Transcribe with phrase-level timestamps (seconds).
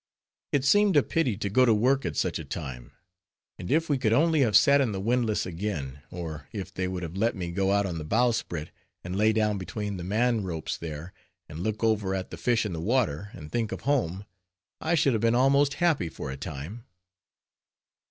[0.51, 2.91] It seemed a pity to go to work at such a time;
[3.59, 7.03] and if we could only have sat in the windlass again; or if they would
[7.03, 8.71] have let me go out on the bowsprit,
[9.03, 11.13] and lay down between the manropes there,
[11.47, 14.25] and look over at the fish in the water, and think of home,
[14.79, 16.85] I should have been almost happy for a time.